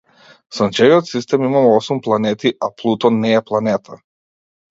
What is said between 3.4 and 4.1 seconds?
планета.